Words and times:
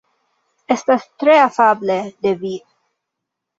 Estas 0.75 1.05
tre 1.25 1.37
afable 1.43 1.99
de 2.27 2.35
vi. 2.43 2.55